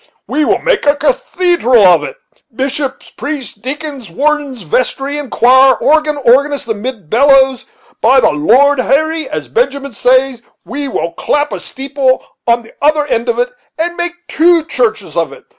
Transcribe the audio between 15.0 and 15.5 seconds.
of it.